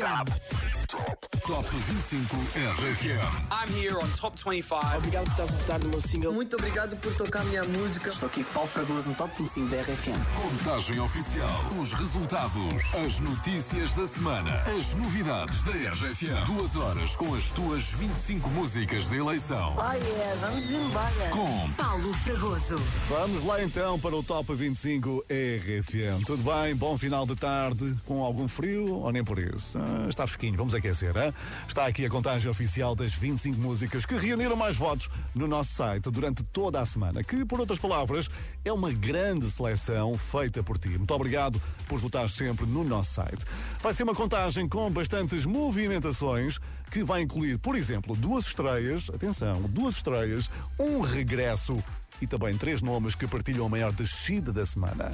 [0.00, 0.77] RFM.
[0.88, 3.20] Top 25 RFM.
[3.52, 4.96] I'm here on Top 25.
[4.96, 6.32] Obrigado por estás a votar no meu single.
[6.32, 8.08] Muito obrigado por tocar a minha música.
[8.08, 10.18] Estou aqui com Paulo Fragoso no Top 25 da RFM.
[10.34, 11.50] Contagem oficial.
[11.78, 12.94] Os resultados.
[13.04, 14.62] As notícias da semana.
[14.62, 16.46] As novidades da RFM.
[16.46, 19.76] Duas horas com as tuas 25 músicas de eleição.
[19.76, 21.30] Oh yeah, vamos embora.
[21.30, 22.76] Com Paulo Fragoso.
[23.10, 26.24] Vamos lá então para o Top 25 RFM.
[26.24, 26.74] Tudo bem?
[26.74, 29.78] Bom final de tarde, com algum frio ou nem por isso?
[29.78, 31.32] Ah, está fresquinho, vamos aquecer, hein?
[31.66, 36.10] Está aqui a contagem oficial das 25 músicas que reuniram mais votos no nosso site
[36.10, 38.30] durante toda a semana, que, por outras palavras,
[38.64, 40.88] é uma grande seleção feita por ti.
[40.88, 43.44] Muito obrigado por votar sempre no nosso site.
[43.82, 46.58] Vai ser uma contagem com bastantes movimentações
[46.90, 51.82] que vai incluir, por exemplo, duas estreias, atenção, duas estreias, um regresso
[52.20, 55.12] e também três nomes que partilham a maior descida da semana.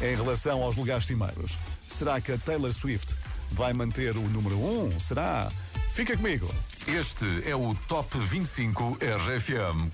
[0.00, 3.14] Em relação aos lugares cimeiros, será que a Taylor Swift
[3.50, 4.84] vai manter o número 1?
[4.84, 5.00] Um?
[5.00, 5.50] Será?
[5.92, 6.48] Fica comigo.
[6.86, 9.90] este é o Top 25 RFM.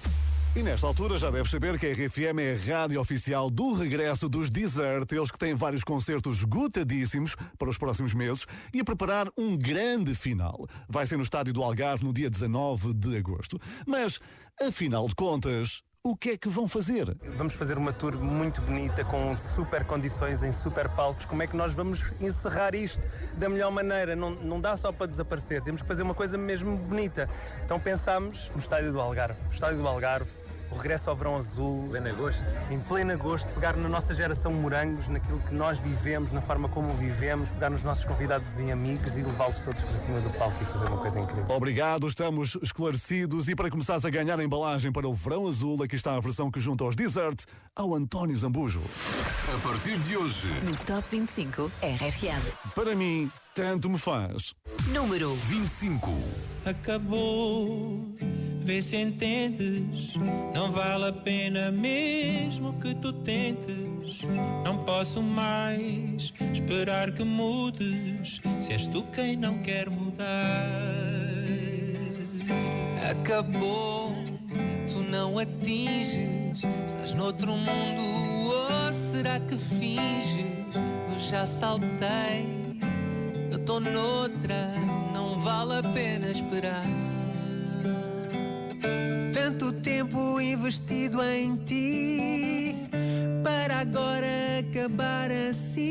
[0.54, 4.28] E nesta altura já deves saber que a RFM é a rádio oficial do regresso
[4.28, 9.28] dos Desert, eles que têm vários concertos gotadíssimos para os próximos meses e a preparar
[9.38, 10.68] um grande final.
[10.88, 13.58] Vai ser no Estádio do Algarve no dia 19 de agosto.
[13.86, 14.20] Mas,
[14.60, 17.16] afinal de contas, o que é que vão fazer?
[17.36, 21.24] Vamos fazer uma tour muito bonita, com super condições, em super palcos.
[21.24, 23.06] Como é que nós vamos encerrar isto
[23.38, 24.16] da melhor maneira?
[24.16, 27.30] Não, não dá só para desaparecer, temos que fazer uma coisa mesmo bonita.
[27.64, 29.40] Então pensámos no Estádio do Algarve.
[29.48, 30.28] O Estádio do Algarve,
[30.72, 31.86] o regresso ao verão azul.
[31.90, 32.44] Pleno agosto.
[32.70, 36.92] Em pleno agosto, pegar na nossa geração morangos, naquilo que nós vivemos, na forma como
[36.94, 40.66] vivemos, pegar nos nossos convidados e amigos e levá-los todos para cima do palco e
[40.66, 41.54] fazer uma coisa incrível.
[41.54, 45.94] Obrigado, estamos esclarecidos e para começares a ganhar a embalagem para o Verão Azul, aqui
[45.94, 47.44] está a versão que junta aos Desert
[47.76, 48.82] ao António Zambujo.
[49.54, 52.72] A partir de hoje, No Top 25 RFM.
[52.74, 54.54] Para mim, tanto me faz.
[54.92, 56.10] Número 25.
[56.64, 58.00] Acabou,
[58.60, 60.14] vê se entendes.
[60.54, 64.22] Não vale a pena mesmo que tu tentes.
[64.64, 68.40] Não posso mais esperar que mudes.
[68.60, 70.66] Se és tu quem não quer mudar.
[73.10, 74.14] Acabou,
[74.88, 76.62] tu não atinges.
[76.86, 78.02] Estás noutro mundo,
[78.82, 80.76] ou será que finges?
[81.12, 82.46] Eu já saltei,
[83.50, 84.72] eu estou noutra,
[85.42, 86.86] vale a pena esperar.
[89.32, 92.76] Tanto tempo investido em ti,
[93.42, 94.26] para agora
[94.60, 95.82] acabar assim.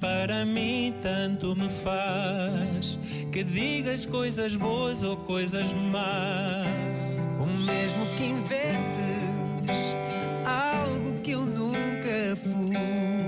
[0.00, 2.98] Para mim, tanto me faz
[3.30, 6.66] que digas coisas boas ou coisas más.
[7.40, 9.94] O mesmo que inventes
[10.44, 13.21] algo que eu nunca fui.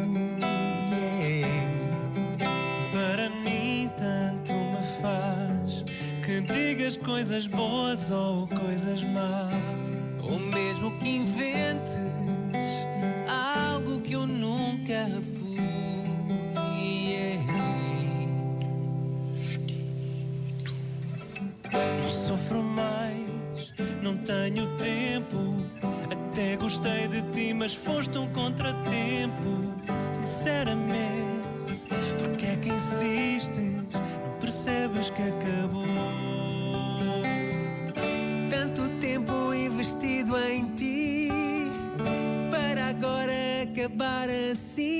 [6.84, 9.54] Digas coisas boas ou coisas más.
[10.22, 11.96] O mesmo que inventes
[13.26, 15.56] algo que eu nunca fui.
[16.78, 17.42] Yeah.
[21.72, 23.72] Não sofro mais,
[24.02, 25.56] não tenho tempo.
[26.10, 29.72] Até gostei de ti, mas foste um contratempo.
[30.12, 30.73] Sinceramente,
[43.94, 44.99] acabar assim.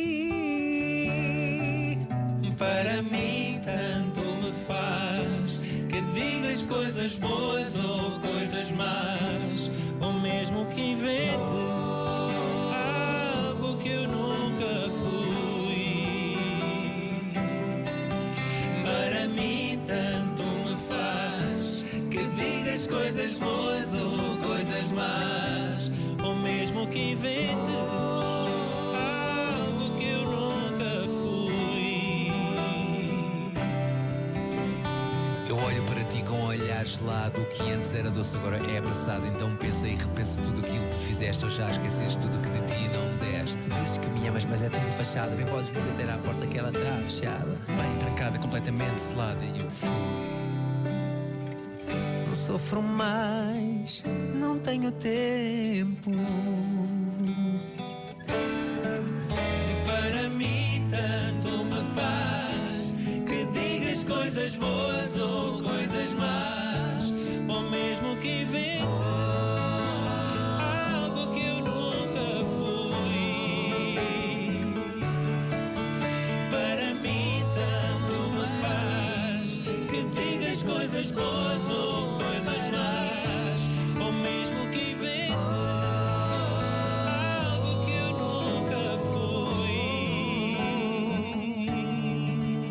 [2.57, 10.93] Para mim tanto me faz que digas coisas boas ou coisas más, ou mesmo que
[10.93, 11.35] inventes
[12.73, 16.37] algo que eu nunca fui.
[18.83, 25.91] Para mim tanto me faz que digas coisas boas ou coisas más,
[26.25, 27.64] ou mesmo que inventes
[36.85, 37.41] gelado.
[37.41, 39.27] O que antes era doce agora é apressado.
[39.27, 41.45] Então pensa e repensa tudo aquilo que fizeste.
[41.45, 43.71] Ou já esqueceste tudo que de ti não me deste.
[43.71, 45.35] Dizes que me amas, mas é tudo fachada.
[45.35, 47.59] Bem podes vir bater à porta que ela está fechada.
[47.67, 49.45] Bem trancada, completamente selada.
[49.45, 49.89] E eu fui.
[52.27, 54.03] Não sofro mais,
[54.35, 56.11] não tenho tempo.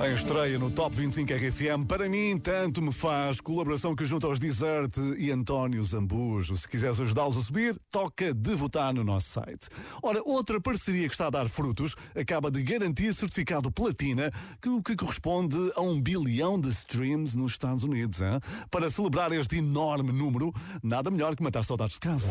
[0.04, 4.38] Em estreia no Top 25 RFM, para mim tanto me faz colaboração que junta aos
[4.38, 6.58] Desert e António Zambujo.
[6.58, 9.70] Se quiseres ajudá-los a subir, toca de votar no nosso site.
[10.02, 14.30] Ora, outra parceria que está a dar frutos acaba de garantir certificado platina,
[14.62, 18.20] que o que corresponde a um bilhão de streams nos Estados Unidos.
[18.20, 18.42] Hein?
[18.70, 20.54] Para celebrar este enorme número,
[20.84, 22.28] nada melhor que matar saudades de casa.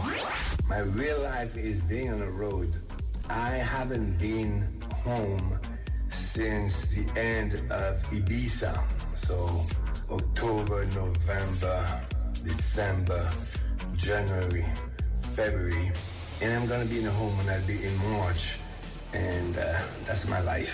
[0.68, 2.68] My real life is being on the road.
[3.30, 4.68] I haven't been
[5.06, 5.58] home
[6.12, 8.78] since the end of Ibiza.
[9.16, 9.64] So
[10.10, 12.00] October, November,
[12.44, 13.28] December,
[13.96, 14.66] January,
[15.34, 15.90] February.
[16.40, 18.58] And I'm gonna be in home when I'll be in March.
[19.14, 20.72] And uh, that's my life.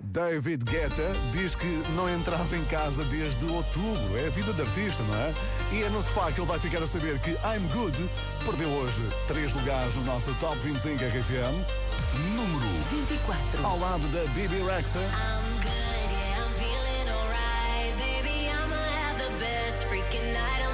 [0.00, 4.18] David Guetta diz que não entrava em casa desde outubro.
[4.18, 5.34] É a vida de artista, não é?
[5.72, 7.96] E é no sofá que ele vai ficar a saber que I'm Good
[8.44, 11.91] perdeu hoje três lugares no nosso Top 25 RFM.
[12.92, 13.66] Número 24.
[13.66, 14.98] ao lado da Bibi Rexa.
[14.98, 17.96] I'm good, yeah, I'm feeling alright.
[17.96, 20.71] Baby, I'ma have the best freaking night of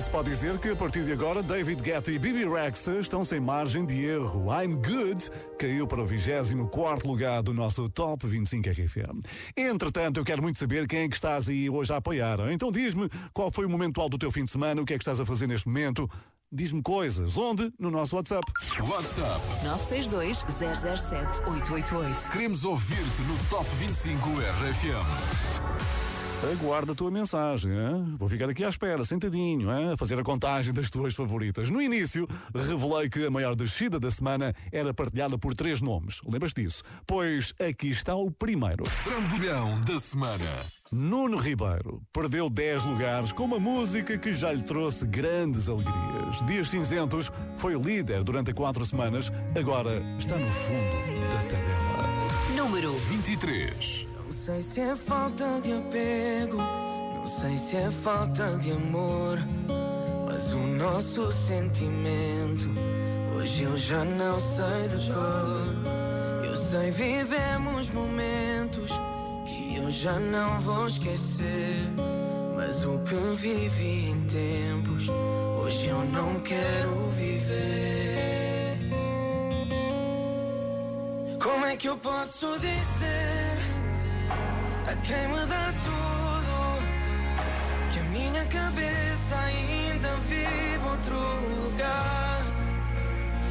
[0.00, 3.22] Bem, se pode dizer que a partir de agora David Guetta e Bibi Rexa estão
[3.22, 4.46] sem margem de erro.
[4.50, 9.20] I'm Good caiu para o 24 lugar do nosso Top 25 RFM.
[9.54, 12.38] Entretanto, eu quero muito saber quem é que estás aí hoje a apoiar.
[12.50, 14.96] Então diz-me qual foi o momento alto do teu fim de semana, o que é
[14.96, 16.08] que estás a fazer neste momento.
[16.50, 17.36] Diz-me coisas.
[17.36, 17.70] Onde?
[17.78, 18.50] No nosso WhatsApp.
[18.80, 19.44] WhatsApp.
[19.64, 22.30] 962 007 888.
[22.30, 26.09] Queremos ouvir-te no Top 25 RFM.
[26.42, 27.70] Aguarda a tua mensagem.
[27.70, 28.16] Hein?
[28.18, 29.92] Vou ficar aqui à espera, sentadinho, hein?
[29.92, 31.68] a fazer a contagem das tuas favoritas.
[31.68, 36.20] No início, revelei que a maior descida da semana era partilhada por três nomes.
[36.26, 36.82] Lembras disso?
[37.06, 38.84] Pois aqui está o primeiro.
[39.04, 40.46] Trambolhão da semana.
[40.90, 46.44] Nuno Ribeiro perdeu 10 lugares com uma música que já lhe trouxe grandes alegrias.
[46.46, 52.56] Dias Cinzentos foi líder durante quatro semanas, agora está no fundo da tabela.
[52.56, 54.08] Número 23
[54.46, 59.38] sei se é falta de apego, não sei se é falta de amor,
[60.24, 62.70] mas o nosso sentimento
[63.36, 66.42] hoje eu já não sei de cor.
[66.42, 68.90] Eu sei vivemos momentos
[69.44, 71.76] que eu já não vou esquecer,
[72.56, 75.06] mas o que vivi em tempos
[75.62, 78.78] hoje eu não quero viver.
[81.42, 83.49] Como é que eu posso dizer?
[85.02, 86.82] Quem me dá tudo
[87.92, 91.16] que a minha cabeça ainda vive outro
[91.64, 92.42] lugar?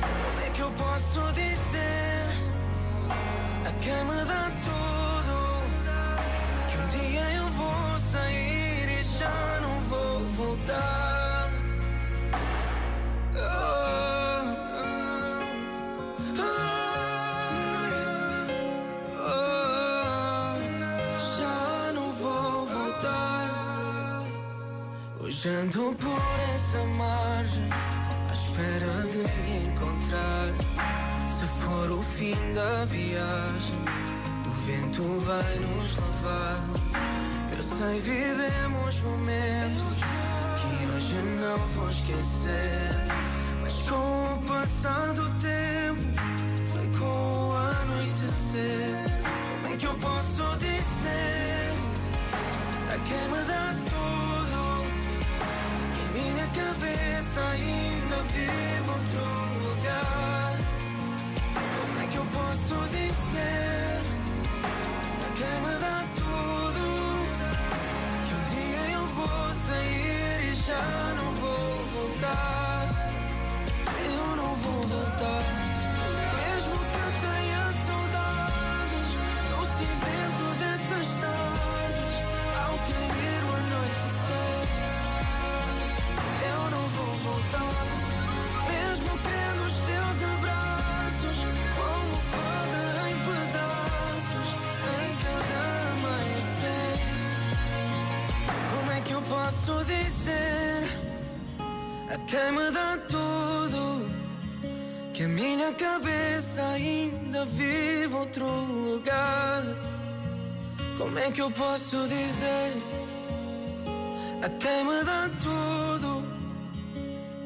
[0.01, 2.25] Como é que eu posso dizer
[3.65, 4.98] a quem me dá tudo
[25.39, 26.21] Hoje ando por
[26.53, 27.69] essa margem,
[28.29, 30.53] à espera de me encontrar.
[31.31, 33.79] Se for o fim da viagem,
[34.45, 36.59] o vento vai nos levar.
[37.55, 39.95] Eu sei, vivemos momentos
[40.59, 42.91] que hoje não vou esquecer.
[43.61, 46.01] Mas com o passar do tempo,
[46.73, 49.05] foi com o anoitecer.
[49.61, 51.71] Como é que eu posso dizer
[52.89, 53.88] a quem me dá
[56.59, 59.25] cabeça ainda vive outro
[59.65, 60.57] lugar?
[61.53, 64.01] Como é que eu posso dizer
[65.25, 66.81] a quem me dá tudo
[68.25, 70.87] que um dia eu vou sair e já
[71.17, 72.83] não vou voltar?
[74.05, 75.68] Eu não vou voltar.
[111.09, 112.71] Como é que eu posso dizer
[114.43, 116.23] a quem me dá tudo?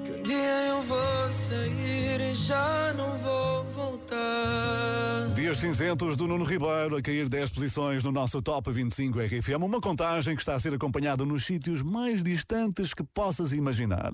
[0.04, 5.30] Que um dia eu vou sair e já não vou voltar.
[5.34, 9.64] Dias cinzentos do Nuno Ribeiro a cair 10 posições no nosso Top 25 RFM.
[9.64, 14.12] Uma contagem que está a ser acompanhada nos sítios mais distantes que possas imaginar.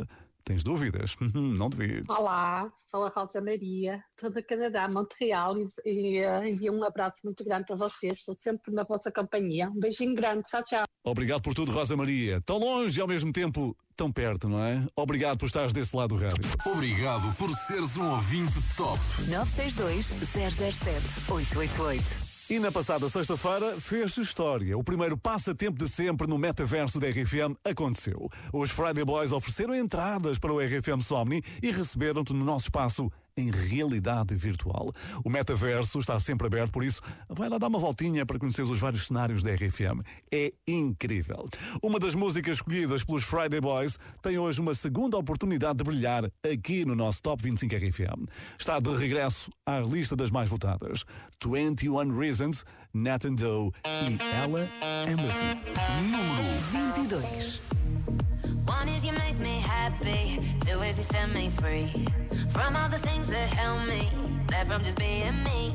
[0.50, 1.16] Tens dúvidas?
[1.36, 2.08] Não devias.
[2.10, 7.20] Olá, sou a Rosa Maria, estou do Canadá, Montreal, e, e eh, envio um abraço
[7.24, 8.14] muito grande para vocês.
[8.14, 9.70] Estou sempre na vossa companhia.
[9.70, 10.86] Um beijinho grande, tchau, tchau.
[11.04, 12.42] Obrigado por tudo, Rosa Maria.
[12.42, 14.84] Tão longe e ao mesmo tempo tão perto, não é?
[14.96, 16.42] Obrigado por estares desse lado do rádio.
[16.66, 19.00] Obrigado por seres um ouvinte top.
[19.28, 22.29] 962 007 888.
[22.50, 24.76] E na passada sexta-feira fez história.
[24.76, 28.28] O primeiro passatempo de sempre no metaverso da RFM aconteceu.
[28.52, 33.50] Os Friday Boys ofereceram entradas para o RFM Somni e receberam-te no nosso espaço em
[33.52, 34.94] realidade virtual.
[35.24, 38.80] O metaverso está sempre aberto, por isso vai lá dar uma voltinha para conhecer os
[38.80, 40.02] vários cenários da RFM.
[40.32, 41.48] É incrível.
[41.82, 46.86] Uma das músicas escolhidas pelos Friday Boys tem hoje uma segunda oportunidade de brilhar aqui
[46.86, 48.26] no nosso Top 25 RFM.
[48.58, 51.06] Está de regresso à lista das mais votadas.
[51.44, 54.70] 21 Reasons, Nathan Doe e Ella
[55.08, 55.56] Anderson.
[56.12, 57.79] Número 22.
[60.00, 61.90] Happy, two is you set me free
[62.50, 64.10] from all the things that held me
[64.48, 65.74] back from just being me.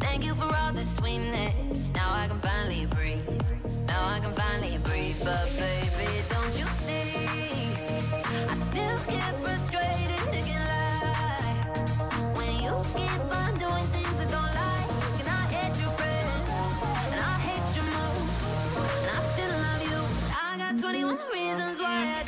[0.00, 1.92] Thank you for all the sweetness.
[1.94, 3.42] Now I can finally breathe.
[3.86, 5.20] Now I can finally breathe.
[5.24, 7.26] But baby, don't you see?
[8.24, 10.22] I still get frustrated
[10.72, 11.56] lie
[12.38, 12.74] when you
[13.58, 14.54] doing things I don't
[15.28, 15.92] I hate your
[17.12, 17.88] and I hate your
[19.02, 20.00] and I still love you.
[20.46, 22.27] I got 21 reasons why I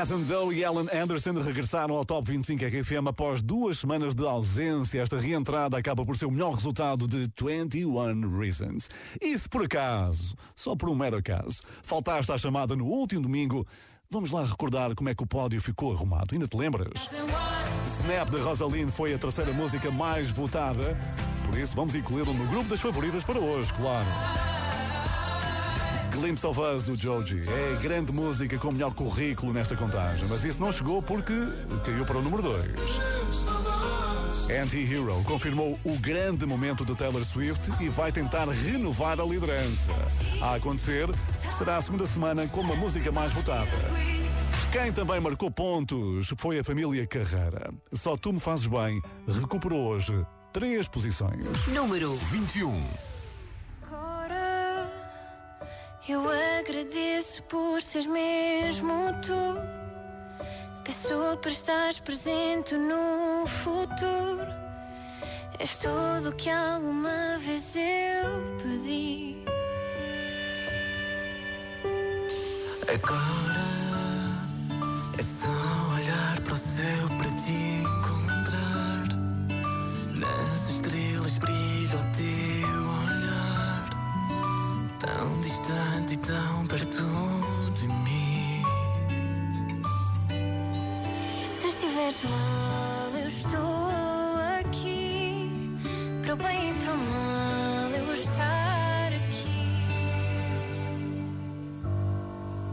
[0.00, 5.02] Nathan Doe e Alan Anderson regressaram ao Top 25 RFM após duas semanas de ausência.
[5.02, 8.88] Esta reentrada acaba por ser o melhor resultado de 21 Reasons.
[9.20, 13.66] E se por acaso, só por um mero acaso, faltaste à chamada no último domingo,
[14.10, 16.28] vamos lá recordar como é que o pódio ficou arrumado.
[16.32, 17.10] Ainda te lembras?
[17.84, 20.96] Snap de Rosaline foi a terceira música mais votada,
[21.44, 24.08] por isso vamos incluí-lo no grupo das favoritas para hoje, claro.
[26.10, 30.26] Glimpse of Us do Joji é a grande música com o melhor currículo nesta contagem,
[30.28, 31.32] mas isso não chegou porque
[31.84, 32.72] caiu para o número 2.
[34.62, 39.92] Anti-Hero confirmou o grande momento de Taylor Swift e vai tentar renovar a liderança.
[40.42, 41.08] A acontecer,
[41.56, 43.70] será a segunda semana como a música mais votada.
[44.72, 47.72] Quem também marcou pontos foi a família Carreira.
[47.92, 51.46] Só tu me fazes bem, recuperou hoje três posições.
[51.68, 53.09] Número 21.
[56.10, 56.22] Eu
[56.58, 60.82] agradeço por ser mesmo tu.
[60.84, 64.50] Peço para estar presente no futuro.
[65.58, 69.44] És tudo que alguma vez eu pedi.
[72.92, 73.66] Agora
[75.16, 75.48] é só
[75.94, 79.06] olhar para o céu para te encontrar.
[80.14, 82.39] Nas estrelas brilha o teu
[85.70, 87.04] distante e tão perto
[87.74, 88.62] de mim.
[91.44, 93.88] Se estiveres mal, eu estou
[94.58, 95.50] aqui.
[96.22, 99.84] Para o bem e para o mal, eu estar aqui.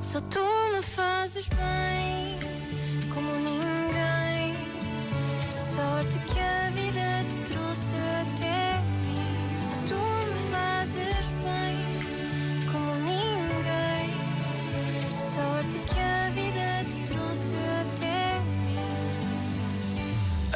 [0.01, 0.39] Só tu
[0.73, 2.39] me fazes bem,
[3.13, 4.57] como ninguém.
[5.51, 6.86] Sorte que a vida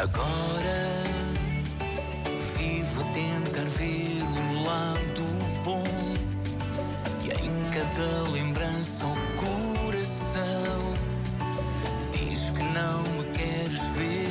[0.02, 1.04] Agora
[2.58, 5.24] vivo a tentar ver o lado
[5.64, 5.84] bom
[7.24, 10.96] e em cada lembrança o coração
[12.14, 14.31] diz que não me queres ver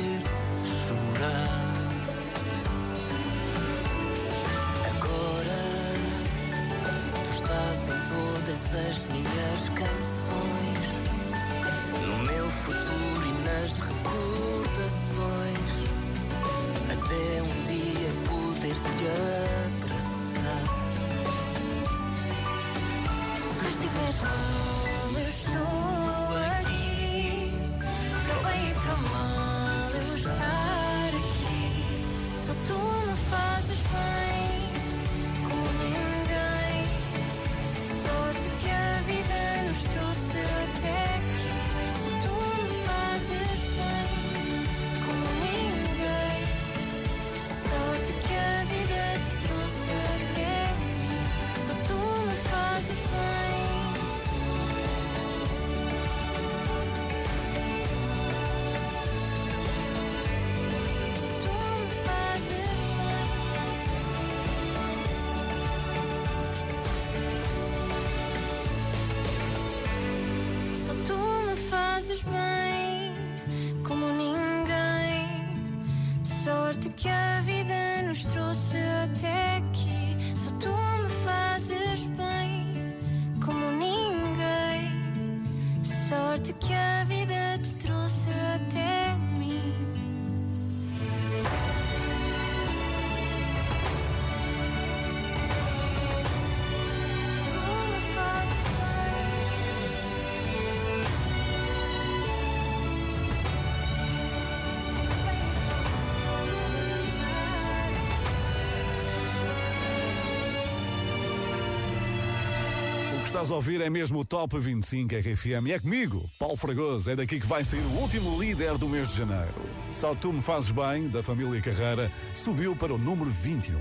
[113.31, 115.67] estás a ouvir é mesmo o Top 25 RFM.
[115.67, 117.09] E é comigo, Paulo Fragoso.
[117.09, 119.53] É daqui que vai sair o último líder do mês de janeiro.
[119.89, 123.79] Só tu me fazes bem, da família Carreira, subiu para o número 21.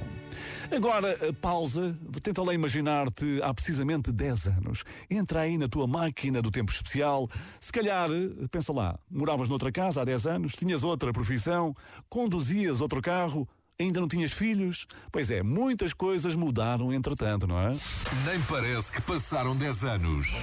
[0.70, 1.98] Agora, pausa.
[2.22, 4.84] Tenta lá imaginar-te há precisamente 10 anos.
[5.10, 7.28] Entra aí na tua máquina do tempo especial.
[7.58, 8.08] Se calhar,
[8.52, 11.74] pensa lá, moravas noutra casa há 10 anos, tinhas outra profissão,
[12.08, 13.48] conduzias outro carro,
[13.80, 14.86] Ainda não tinhas filhos?
[15.10, 17.74] Pois é, muitas coisas mudaram entretanto, não é?
[18.26, 20.34] Nem parece que passaram 10 anos.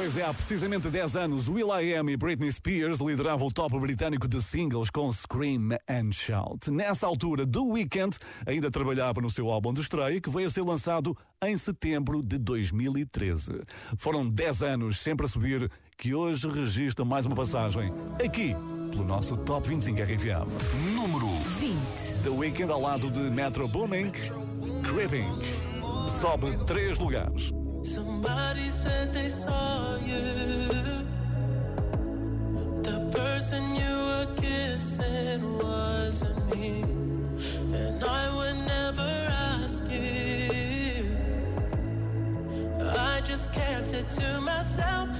[0.00, 4.40] Pois é, há precisamente 10 anos, Will.i.am e Britney Spears lideravam o top britânico de
[4.40, 6.70] singles com Scream and Shout.
[6.70, 10.62] Nessa altura, The Weeknd ainda trabalhava no seu álbum de estreia, que veio a ser
[10.62, 13.60] lançado em setembro de 2013.
[13.98, 17.92] Foram 10 anos sempre a subir, que hoje registra mais uma passagem
[18.24, 18.56] aqui,
[18.90, 20.94] pelo nosso Top 25 RFM.
[20.94, 22.22] Número 20.
[22.22, 24.12] The Weeknd ao lado de Metro Booming,
[24.82, 25.28] Creeping.
[26.08, 27.59] Sobe 3 lugares.
[28.22, 30.20] Somebody said they saw you.
[32.82, 36.82] The person you were kissing wasn't me.
[37.72, 39.10] And I would never
[39.56, 41.16] ask you.
[42.90, 45.19] I just kept it to myself.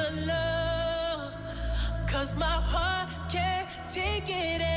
[0.00, 1.30] The low.
[2.06, 4.69] Cause my heart can't take it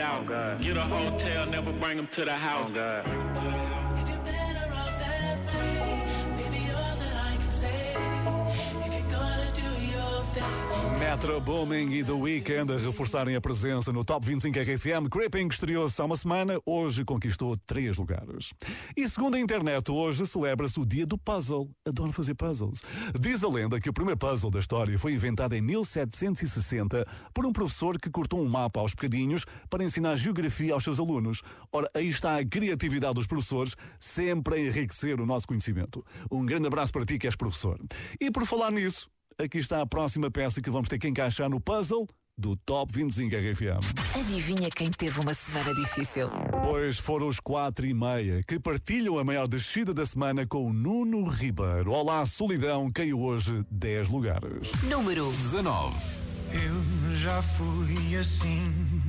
[0.00, 0.30] out.
[0.30, 3.69] Oh, Get a hotel, never bring them to the oh, house.
[11.10, 15.08] Metro Booming e The Weeknd a reforçarem a presença no Top 25 RFM.
[15.10, 18.54] Creeping estreou-se há uma semana, hoje conquistou três lugares.
[18.96, 21.68] E segundo a internet, hoje celebra-se o dia do puzzle.
[21.84, 22.84] Adoro fazer puzzles.
[23.20, 27.52] Diz a lenda que o primeiro puzzle da história foi inventado em 1760 por um
[27.52, 31.42] professor que cortou um mapa aos bocadinhos para ensinar geografia aos seus alunos.
[31.72, 36.06] Ora, aí está a criatividade dos professores, sempre a enriquecer o nosso conhecimento.
[36.30, 37.80] Um grande abraço para ti que és professor.
[38.20, 39.10] E por falar nisso,
[39.42, 43.36] aqui está a próxima peça que vamos ter que encaixar no puzzle do Top 25
[43.36, 44.18] RFM.
[44.18, 46.30] Adivinha quem teve uma semana difícil?
[46.62, 50.72] Pois foram os quatro e meia que partilham a maior descida da semana com o
[50.72, 51.92] Nuno Ribeiro.
[51.92, 54.72] Olá, solidão, caiu hoje 10 lugares.
[54.84, 55.96] Número 19.
[56.52, 59.02] Eu já fui assim,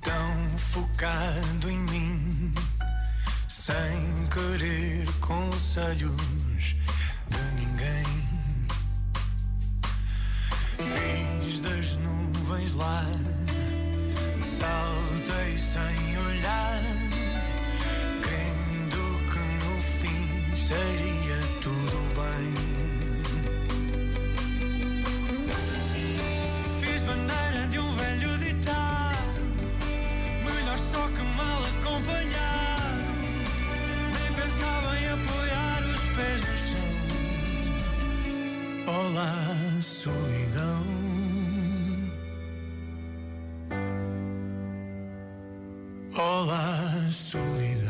[0.00, 2.54] tão focado em mim,
[3.48, 6.74] sem querer conselhos
[7.30, 7.63] de ninguém.
[10.76, 13.06] Fiz das nuvens lá,
[14.42, 16.80] saltei sem olhar,
[18.20, 22.54] crendo que no fim seria tudo bem.
[26.80, 29.16] Fiz bandeira de um velho ditado,
[30.44, 32.63] melhor só que mal acompanhado.
[38.86, 40.84] Olá, solidão.
[46.14, 47.83] Olá, solidão.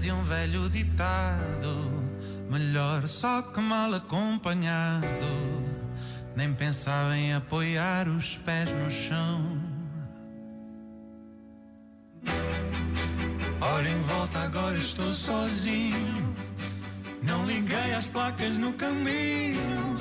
[0.00, 2.02] De um velho ditado,
[2.48, 5.06] melhor só que mal acompanhado.
[6.34, 9.60] Nem pensava em apoiar os pés no chão.
[13.60, 16.34] Olha em volta, agora estou sozinho.
[17.22, 19.98] Não liguei às placas no caminho,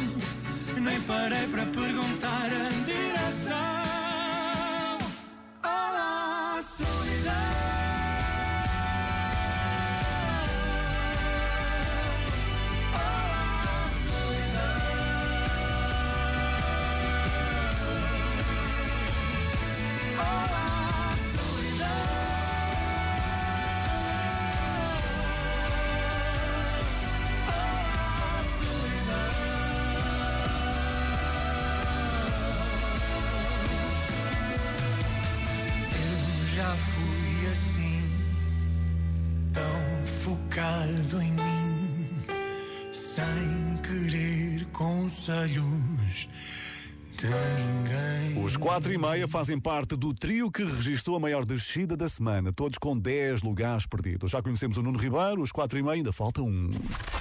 [0.80, 3.79] nem parei para perguntar a direção.
[48.80, 52.78] 4 e meia fazem parte do trio que registrou a maior descida da semana, todos
[52.78, 54.32] com 10 lugares perdidos.
[54.32, 56.72] Já conhecemos o Nuno Ribeiro, os 4 e meia ainda falta um.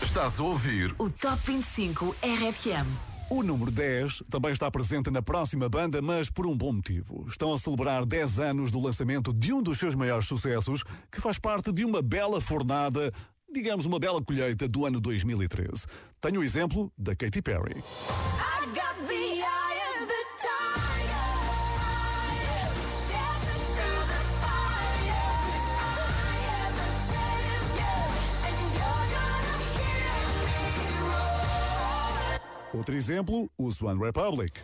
[0.01, 2.87] Estás a ouvir O Top 25 RFM.
[3.29, 7.27] O número 10 também está presente na próxima banda, mas por um bom motivo.
[7.27, 11.41] Estão a celebrar 10 anos do lançamento de um dos seus maiores sucessos, que faz
[11.41, 13.13] parte de uma bela fornada,
[13.53, 15.87] digamos uma bela colheita do ano 2013.
[16.21, 17.75] Tenho o exemplo da Katy Perry.
[17.79, 18.58] I
[32.73, 34.61] Outro exemplo, os One Republic.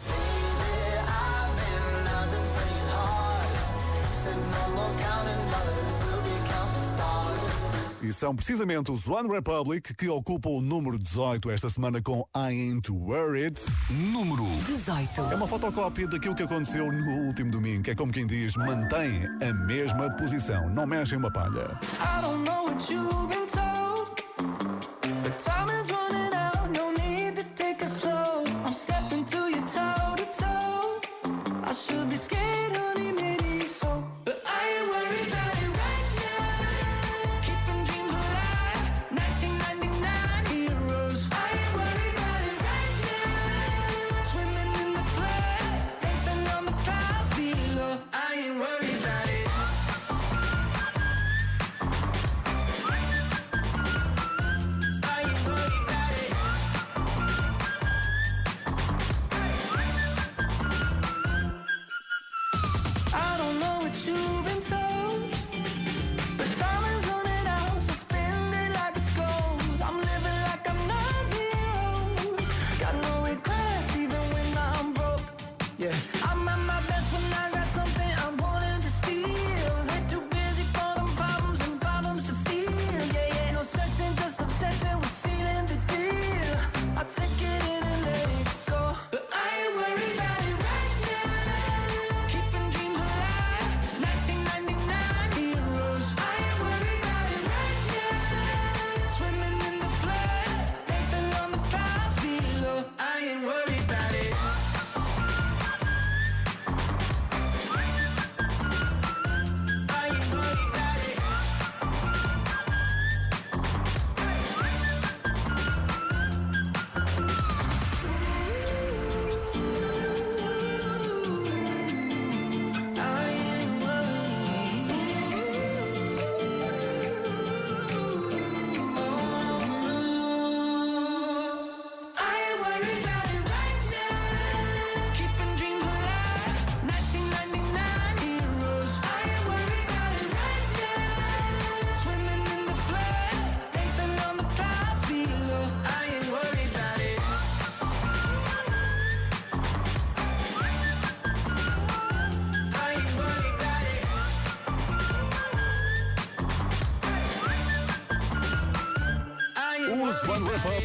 [8.02, 12.50] E são precisamente os One Republic que ocupam o número 18 esta semana com I
[12.50, 13.58] Ain't Worried.
[13.88, 15.22] Número 18.
[15.32, 17.90] É uma fotocópia daquilo que aconteceu no último domingo.
[17.90, 21.80] É como quem diz, mantém a mesma posição, não mexe em uma palha.
[21.82, 23.43] I don't know what you've been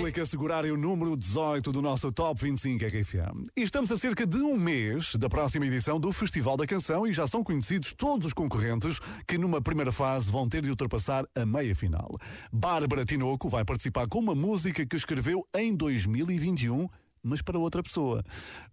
[0.09, 3.47] Republic assegurarem o número 18 do nosso Top 25 RFM.
[3.55, 7.13] E estamos a cerca de um mês da próxima edição do Festival da Canção e
[7.13, 11.45] já são conhecidos todos os concorrentes que numa primeira fase vão ter de ultrapassar a
[11.45, 12.09] meia final.
[12.51, 16.87] Bárbara Tinoco vai participar com uma música que escreveu em 2021
[17.21, 18.23] mas para outra pessoa.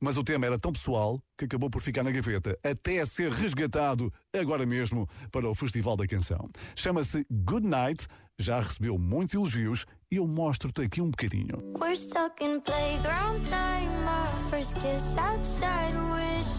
[0.01, 4.13] Mas o tema era tão pessoal que acabou por ficar na gaveta, até ser resgatado
[4.33, 6.49] agora mesmo para o Festival da Canção.
[6.77, 8.07] Chama-se Good Night,
[8.39, 11.59] já recebeu muitos elogios e eu mostro-te aqui um bocadinho.
[11.79, 14.07] We're stuck in playground time.
[14.07, 15.95] Our first kiss outside.
[15.95, 16.56] Wishing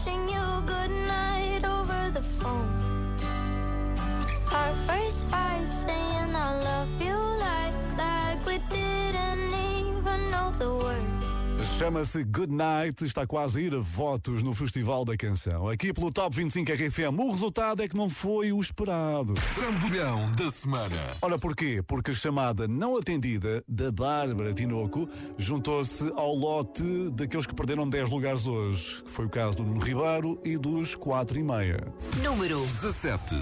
[11.77, 15.69] Chama-se Good Night, está quase a ir a votos no Festival da Canção.
[15.69, 19.35] Aqui pelo Top 25 RFM, o resultado é que não foi o esperado.
[19.53, 20.95] Trambolhão da semana.
[21.21, 21.83] Ora porquê?
[21.85, 28.09] Porque a chamada não atendida da Bárbara Tinoco juntou-se ao lote daqueles que perderam 10
[28.09, 31.93] lugares hoje, que foi o caso do Nuno Ribeiro e dos 4 e meia.
[32.23, 33.35] Número 17.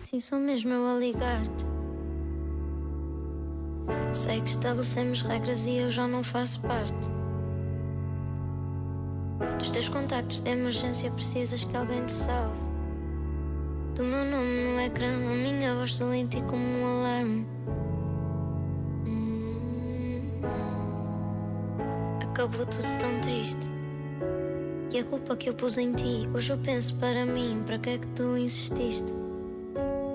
[0.00, 1.64] Sim, sou mesmo eu a ligar-te.
[4.12, 7.25] Sei que estabelecemos regras e eu já não faço parte.
[9.58, 12.60] Dos teus contactos de emergência precisas que alguém te salve.
[13.94, 17.46] Do meu nome no ecrã, a minha voz ti como um alarme.
[19.06, 20.40] Hum.
[22.22, 23.70] Acabou tudo tão triste.
[24.90, 27.90] E a culpa que eu pus em ti, hoje eu penso para mim, para que
[27.90, 29.12] é que tu insististe?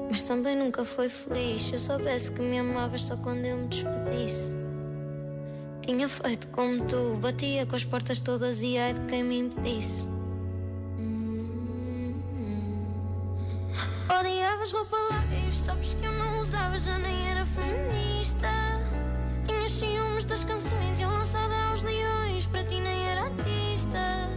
[0.10, 1.62] Mas também nunca foi feliz.
[1.62, 4.61] Se eu soubesse que me amavas só quando eu me despedisse.
[5.82, 10.08] Tinha feito como tu, batia com as portas todas e ai de quem me impedisse.
[11.00, 12.14] Hum.
[14.20, 18.48] Odiavas roupa larga e os tops que eu não usava já nem era feminista.
[19.44, 24.30] Tinhas ciúmes das canções e eu lançada aos leões, para ti nem era artista.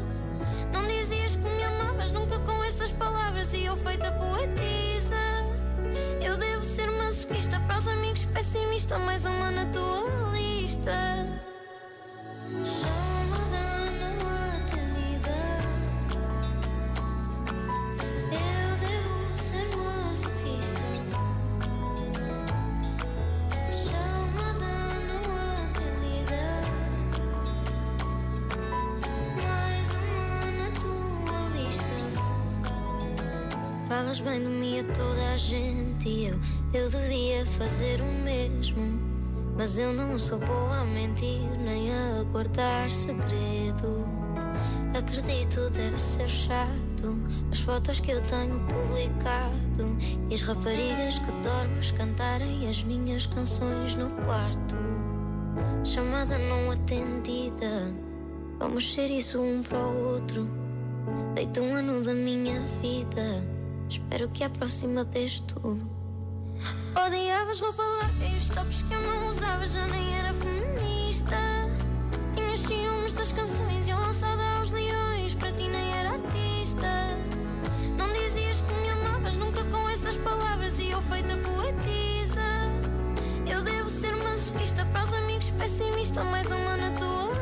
[0.72, 5.16] Não dizias que me amavas nunca com essas palavras e eu feita poetisa.
[6.22, 11.03] Eu devo ser masoquista para os amigos pessimista, mais uma na tua lista.
[34.14, 36.40] Falas bem de mim a toda a gente e eu,
[36.72, 39.00] eu devia fazer o mesmo.
[39.56, 44.06] Mas eu não sou boa a mentir nem a guardar segredo.
[44.96, 47.16] Acredito, deve ser chato
[47.50, 49.96] as fotos que eu tenho publicado
[50.30, 54.76] e as raparigas que dormes cantarem as minhas canções no quarto.
[55.84, 57.92] Chamada não atendida,
[58.58, 60.48] vamos ser isso um para o outro.
[61.34, 63.53] Deito um ano da minha vida,
[63.88, 65.88] espero que à próxima dês tudo.
[67.06, 67.82] Odiavas roupa
[68.36, 71.36] os tops que eu não usava já nem era feminista.
[72.32, 77.16] Tinhas ciúmes das canções e eu lançada aos leões, para ti nem era artista.
[77.96, 82.42] Não dizias que me amavas nunca com essas palavras e eu feita poetisa.
[83.50, 87.33] Eu devo ser masoquista para os amigos pessimista, mais uma na tua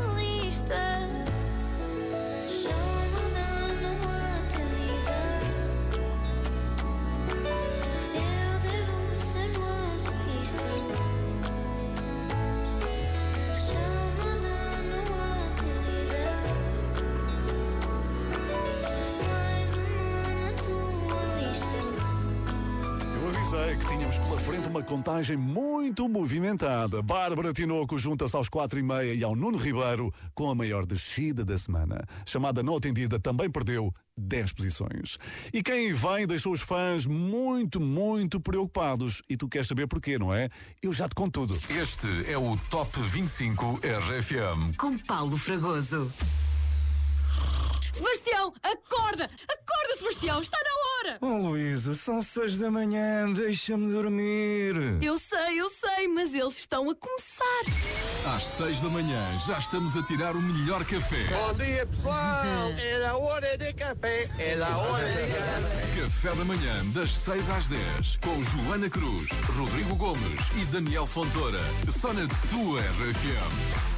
[23.52, 27.02] avisei que tínhamos pela frente uma contagem muito movimentada.
[27.02, 31.44] Bárbara Tinoco junta-se aos quatro e meia e ao Nuno Ribeiro com a maior descida
[31.44, 32.02] da semana.
[32.26, 35.18] Chamada não atendida também perdeu 10 posições.
[35.52, 39.22] E quem vem deixou os fãs muito, muito preocupados.
[39.28, 40.48] E tu queres saber porquê, não é?
[40.82, 41.58] Eu já te conto tudo.
[41.68, 44.76] Este é o Top 25 RFM.
[44.76, 46.10] Com Paulo Fragoso.
[47.92, 49.24] Sebastião, acorda!
[49.24, 50.40] Acorda, Sebastião!
[50.40, 51.18] Está na hora!
[51.20, 54.74] Oh, Luísa, são seis da manhã, deixa-me dormir.
[55.02, 57.42] Eu sei, eu sei, mas eles estão a começar.
[58.34, 61.24] Às 6 da manhã já estamos a tirar o melhor café.
[61.24, 62.72] Bom dia, pessoal!
[62.78, 64.28] É a hora de café!
[64.38, 66.00] É a hora de café!
[66.00, 71.60] Café da manhã, das 6 às 10, com Joana Cruz, Rodrigo Gomes e Daniel Fontoura.
[71.90, 73.91] Só na tua RFM.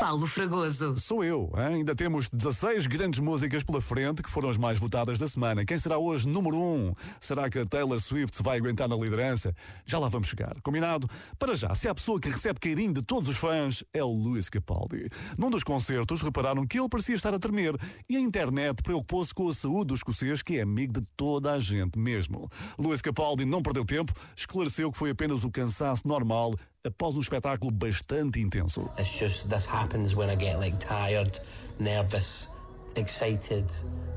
[0.00, 0.98] Paulo Fragoso.
[0.98, 1.52] Sou eu.
[1.56, 1.76] hein?
[1.76, 5.64] Ainda temos 16 grandes músicas pela frente que foram as mais votadas da semana.
[5.64, 6.60] Quem será hoje número 1?
[6.60, 6.94] Um?
[7.20, 9.54] Será que a Taylor Swift se vai aguentar na liderança?
[9.86, 10.60] Já lá vamos chegar.
[10.62, 11.08] Combinado?
[11.38, 14.48] Para já, se há pessoa que recebe carinho de todos os fãs, é o Luís
[14.48, 15.08] Capaldi.
[15.38, 17.76] Num dos concertos, repararam que ele parecia estar a tremer
[18.08, 21.60] e a internet preocupou-se com a saúde do escocês, que é amigo de toda a
[21.60, 22.48] gente mesmo.
[22.78, 27.70] Luís Capaldi não perdeu tempo, esclareceu que foi apenas o cansaço normal após um espetáculo
[27.70, 28.90] bastante intenso.
[28.98, 31.38] It's just this happens when I get like tired,
[31.78, 32.48] nervous,
[32.96, 33.70] excited,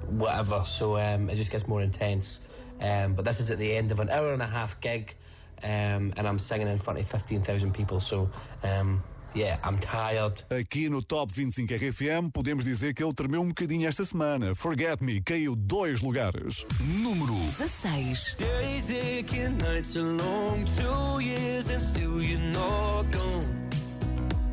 [0.10, 0.64] whatever.
[0.64, 2.42] So um, it just gets more intense.
[2.82, 5.16] Um, but this is at the end of an hour and a half gig,
[5.64, 8.00] um, and I'm singing in front of fifteen thousand people.
[8.00, 8.30] So
[8.64, 9.04] um,
[9.36, 10.44] yeah, I'm tired.
[10.50, 14.56] Aqui no Top 25 RFM podemos dizer que ele tremeu um bocadinho esta semana.
[14.56, 16.66] Forget Me caiu dois lugares.
[16.82, 18.38] Número 16.
[18.38, 23.70] Days aching, nights are long, two years and still you're not gone.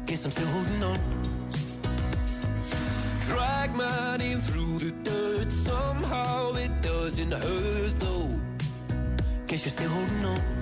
[0.07, 0.99] Guess I'm still holding on.
[3.27, 8.29] Drag my name through the dirt, somehow it doesn't hurt though.
[9.47, 10.62] Guess you're still holding on.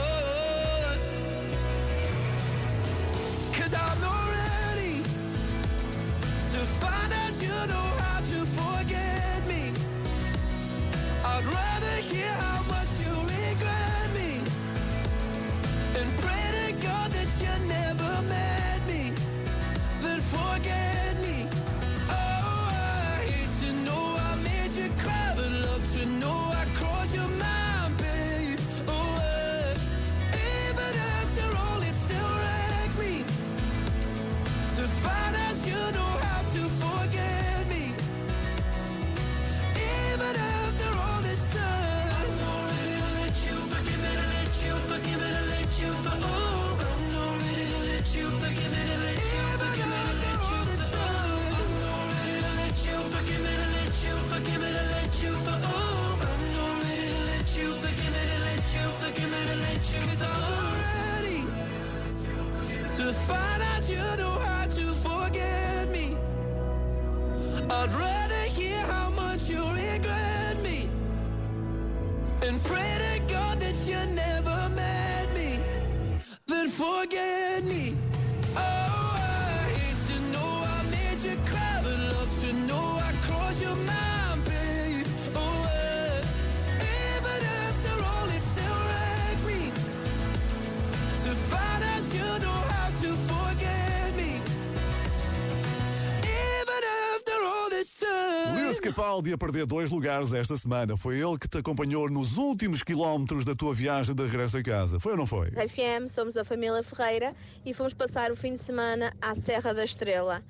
[98.81, 100.97] Capaldi a perder dois lugares esta semana.
[100.97, 104.99] Foi ele que te acompanhou nos últimos quilómetros da tua viagem de regresso a casa.
[104.99, 105.49] Foi ou não foi?
[105.49, 109.83] RFM, somos a família Ferreira e fomos passar o fim de semana à Serra da
[109.83, 110.43] Estrela.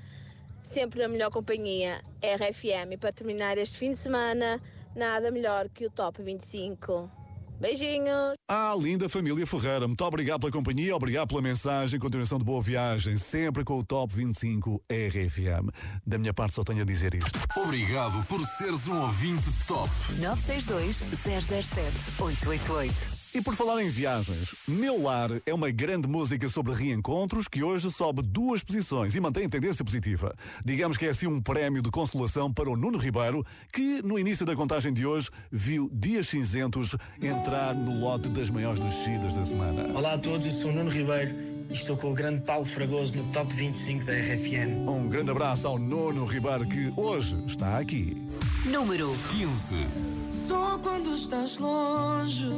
[0.63, 2.93] Sempre na melhor companhia, RFM.
[2.93, 4.61] E para terminar este fim de semana,
[4.95, 7.20] nada melhor que o Top 25.
[7.62, 8.34] Beijinhos!
[8.49, 13.18] Ah, linda família Ferreira, muito obrigado pela companhia, obrigado pela mensagem, continuação de boa viagem,
[13.18, 15.70] sempre com o Top 25 RFM.
[16.05, 17.39] Da minha parte só tenho a dizer isto.
[17.55, 19.89] Obrigado por seres um ouvinte top.
[20.20, 23.20] 962 007 888.
[23.34, 27.89] E por falar em viagens, Meu Lar é uma grande música sobre reencontros que hoje
[27.89, 30.36] sobe duas posições e mantém tendência positiva.
[30.65, 34.45] Digamos que é assim um prémio de consolação para o Nuno Ribeiro, que no início
[34.45, 39.97] da contagem de hoje viu Dias Cinzentos entrar no lote das maiores descidas da semana.
[39.97, 41.34] Olá a todos, eu sou o Nuno Ribeiro
[41.69, 44.89] e estou com o grande Paulo Fragoso no Top 25 da RFM.
[44.89, 48.21] Um grande abraço ao Nuno Ribeiro que hoje está aqui.
[48.65, 49.88] Número 15.
[50.32, 52.49] Só quando estás longe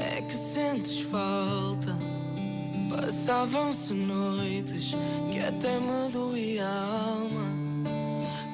[0.00, 1.96] é que sentes falta.
[2.90, 4.94] Passavam-se noites
[5.30, 7.68] que até me doía a alma.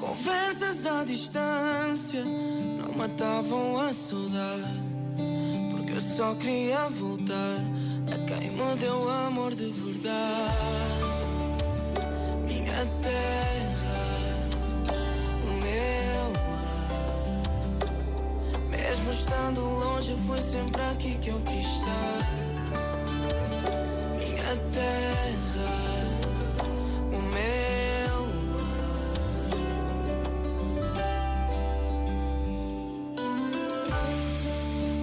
[0.00, 4.82] Conversas à distância não matavam a saudade.
[5.70, 7.60] Porque eu só queria voltar
[8.12, 11.04] a quem me deu amor de verdade.
[12.46, 13.98] Minha terra,
[15.42, 16.13] o meu
[18.84, 22.18] mesmo estando longe, foi sempre aqui que eu quis estar.
[24.18, 25.72] Minha terra,
[27.10, 28.24] o meu.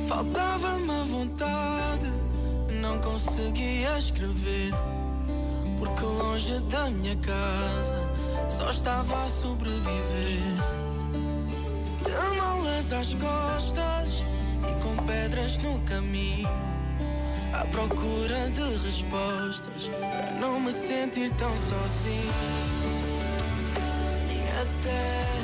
[0.07, 2.11] Faltava-me a vontade,
[2.79, 4.71] não conseguia escrever.
[5.79, 7.97] Porque longe da minha casa
[8.47, 10.70] só estava a sobreviver.
[12.91, 14.25] Malas às costas
[14.69, 16.49] e com pedras no caminho.
[17.53, 22.33] À procura de respostas para não me sentir tão sozinho.
[24.27, 25.40] Minha terra,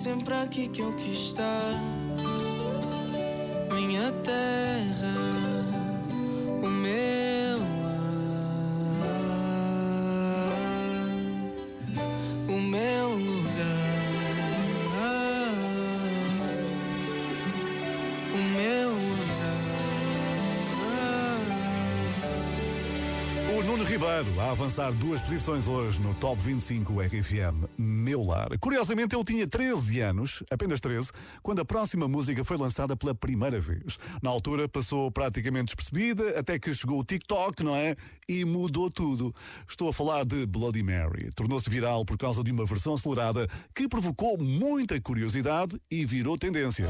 [0.00, 1.74] sempre aqui que eu quis estar.
[3.74, 5.14] Minha terra,
[6.62, 7.60] o meu
[9.04, 9.18] ar,
[12.48, 13.94] o meu lugar,
[18.32, 18.90] o meu
[23.58, 27.68] O Nuno Ribeiro a avançar duas posições hoje no Top 25 RFM
[28.10, 28.58] Meu Lar.
[28.58, 31.12] Curiosamente, ele tinha 13 anos, apenas 13,
[31.44, 34.00] quando a próxima música foi lançada pela primeira vez.
[34.20, 37.94] Na altura passou praticamente despercebida, até que chegou o TikTok, não é?
[38.28, 39.32] E mudou tudo.
[39.68, 41.30] Estou a falar de Bloody Mary.
[41.36, 46.88] Tornou-se viral por causa de uma versão acelerada que provocou muita curiosidade e virou tendência.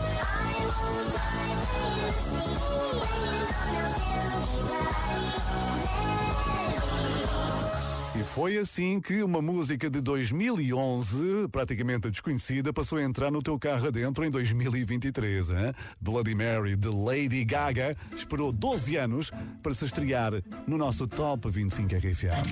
[8.20, 13.58] E foi assim que uma música de 2011, praticamente desconhecida, passou a entrar no teu
[13.58, 15.48] carro adentro em 2023.
[15.48, 15.72] Hein?
[15.98, 19.30] Bloody Mary de Lady Gaga esperou 12 anos
[19.62, 20.32] para se estrear
[20.66, 22.44] no nosso Top 25 RFM.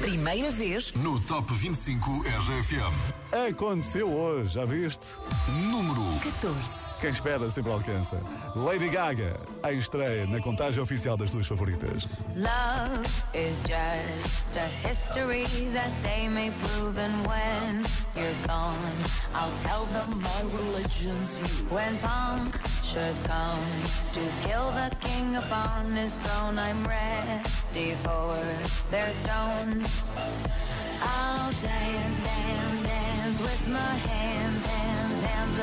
[0.00, 3.48] Primeira vez No Top 25 RFM.
[3.48, 5.14] Aconteceu hoje, já viste?
[5.70, 6.83] Número 14.
[7.04, 8.16] Quem espera sempre alcança.
[8.56, 9.38] Lady Gaga,
[9.68, 12.08] em estreia na contagem oficial das tuas favoritas.
[12.34, 15.44] Love is just a history
[15.74, 17.84] that they may prove, and when
[18.16, 18.78] you're gone,
[19.34, 21.66] I'll tell them my religion's you.
[21.68, 23.60] When punctures come
[24.14, 28.34] to kill the king upon his throne, I'm ready for
[28.90, 30.02] their stones.
[31.02, 34.23] I'll dance, dance, dance with my hands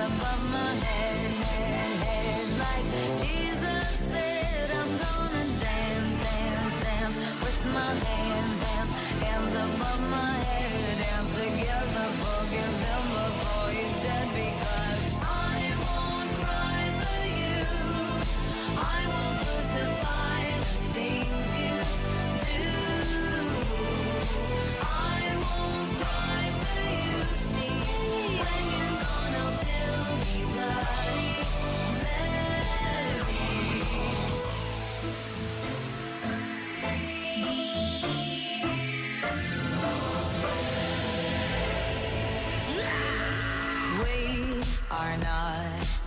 [0.07, 2.47] above my head, head, head.
[2.65, 2.87] Like
[3.23, 8.93] Jesus said, I'm gonna dance, dance, dance with my hands, hands,
[9.23, 10.97] hands above my head.
[11.05, 13.10] Dance together, forgive him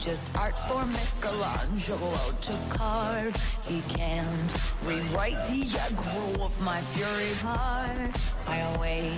[0.05, 3.35] just art for Michelangelo to carve.
[3.67, 4.53] He can't
[4.85, 8.13] rewrite the aggro of my fury heart.
[8.47, 9.15] I wait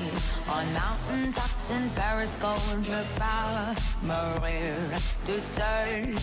[0.49, 3.05] on mountaintops in Paris, golden trip
[4.03, 4.76] Maria
[5.24, 6.22] to serve.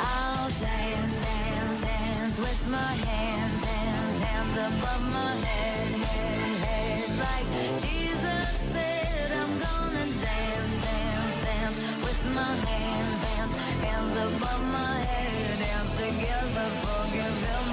[0.00, 7.10] I'll dance, dance, dance with my hands, hands, hands above my head, head, head.
[7.26, 12.91] Like Jesus said, I'm gonna dance, dance, dance with my hands
[14.16, 15.58] above my head.
[15.58, 17.71] Dance together, forgive him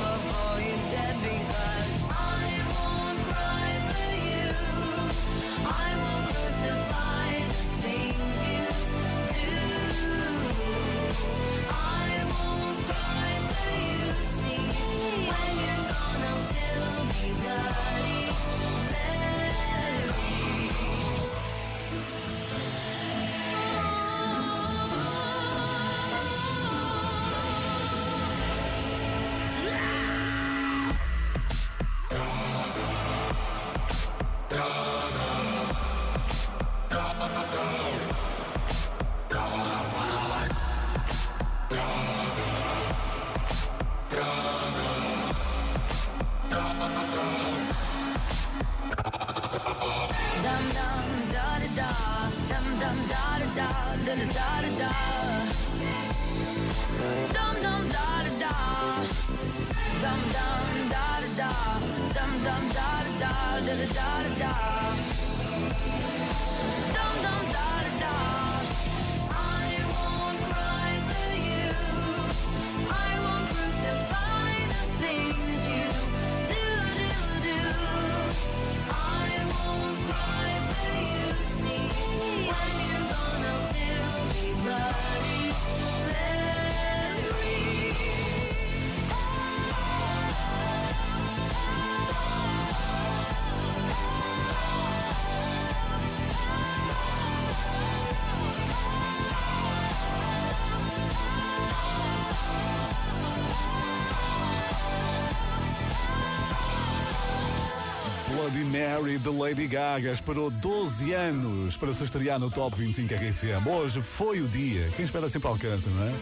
[109.19, 113.67] de Lady Gaga esperou 12 anos para se estrear no Top 25 RFM.
[113.67, 114.89] Hoje foi o dia.
[114.95, 116.13] Quem espera sempre alcança, não é?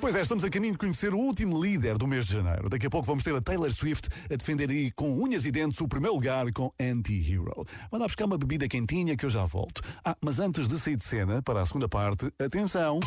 [0.00, 2.70] Pois é, estamos a caminho de conhecer o último líder do mês de janeiro.
[2.70, 5.78] Daqui a pouco vamos ter a Taylor Swift a defender aí com unhas e dentes
[5.82, 7.66] o primeiro lugar com Anti-Hero.
[7.92, 9.82] Manda buscar uma bebida quentinha que eu já volto.
[10.02, 12.98] Ah, mas antes de sair de cena, para a segunda parte, atenção.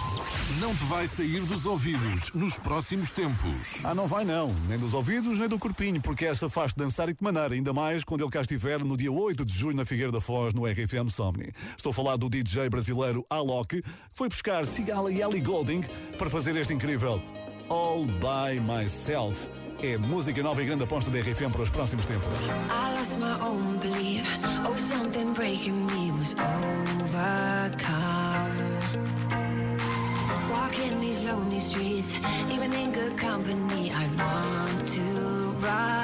[0.59, 3.79] Não te vai sair dos ouvidos nos próximos tempos.
[3.83, 4.53] Ah, não vai não.
[4.69, 8.03] Nem dos ouvidos, nem do corpinho, porque essa faz dançar e de maneira, ainda mais
[8.03, 11.09] quando ele cá estiver no dia 8 de julho na Figueira da Foz, no RFM
[11.09, 11.51] Somni.
[11.75, 15.81] Estou a falar do DJ brasileiro Alok, que foi buscar Sigala e Ellie Golding
[16.19, 17.21] para fazer este incrível
[17.69, 19.49] All By Myself.
[19.81, 22.27] É música nova e grande aposta da RFM para os próximos tempos.
[22.69, 24.27] I lost my own belief.
[24.67, 27.23] Oh, something breaking me was overcome.
[30.51, 32.11] Walking these lonely streets,
[32.51, 36.02] even in good company, I want to run.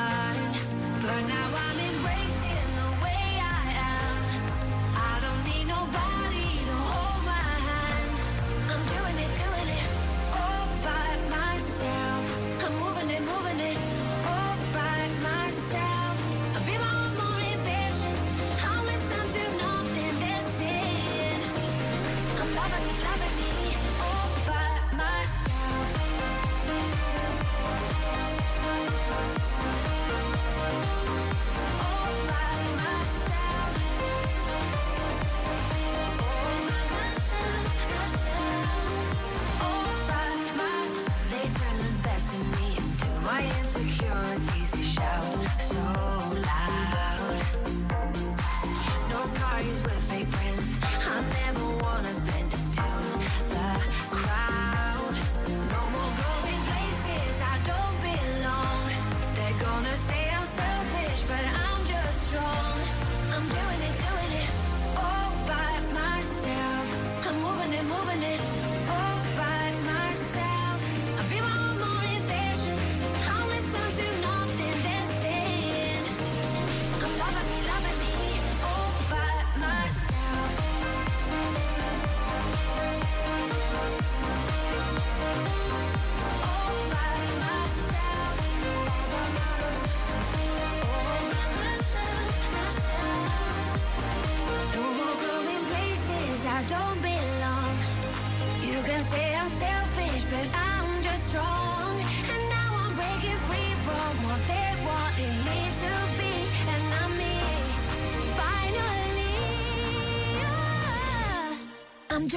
[50.29, 50.77] friends.
[50.83, 52.28] I never wanna be.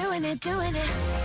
[0.02, 1.21] doing it, doing it.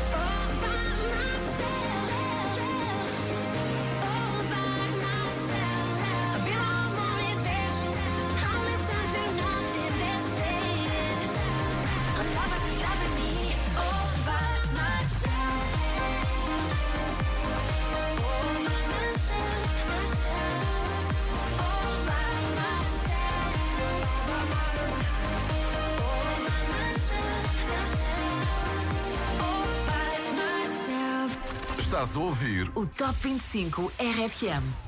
[31.98, 34.87] Estás a ouvir o Top 25 RFM.